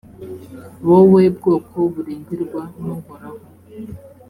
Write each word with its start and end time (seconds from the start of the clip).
wowe 0.87 1.21
bwoko 1.35 1.77
burengerwa 1.93 2.61
n’uhoraho. 2.83 3.41